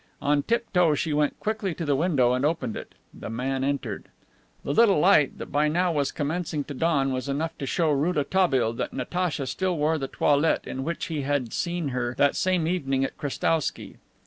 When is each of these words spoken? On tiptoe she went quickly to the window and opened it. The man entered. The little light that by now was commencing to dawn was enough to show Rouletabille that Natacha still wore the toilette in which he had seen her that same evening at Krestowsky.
On 0.19 0.41
tiptoe 0.41 0.95
she 0.95 1.13
went 1.13 1.39
quickly 1.39 1.75
to 1.75 1.85
the 1.85 1.95
window 1.95 2.33
and 2.33 2.43
opened 2.43 2.75
it. 2.75 2.95
The 3.13 3.29
man 3.29 3.63
entered. 3.63 4.05
The 4.63 4.73
little 4.73 4.97
light 4.97 5.37
that 5.37 5.51
by 5.51 5.67
now 5.67 5.91
was 5.91 6.11
commencing 6.11 6.63
to 6.63 6.73
dawn 6.73 7.13
was 7.13 7.29
enough 7.29 7.55
to 7.59 7.67
show 7.67 7.91
Rouletabille 7.91 8.73
that 8.77 8.93
Natacha 8.93 9.45
still 9.45 9.77
wore 9.77 9.99
the 9.99 10.07
toilette 10.07 10.65
in 10.65 10.83
which 10.83 11.05
he 11.05 11.21
had 11.21 11.53
seen 11.53 11.89
her 11.89 12.15
that 12.17 12.35
same 12.35 12.65
evening 12.67 13.03
at 13.05 13.15
Krestowsky. 13.15 13.97